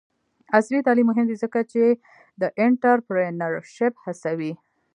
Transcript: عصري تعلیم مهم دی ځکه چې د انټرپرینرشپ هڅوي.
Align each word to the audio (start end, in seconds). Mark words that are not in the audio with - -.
عصري 0.57 0.79
تعلیم 0.87 1.07
مهم 1.09 1.25
دی 1.29 1.35
ځکه 1.43 1.59
چې 1.71 1.83
د 2.41 2.43
انټرپرینرشپ 2.63 3.93
هڅوي. 4.05 4.53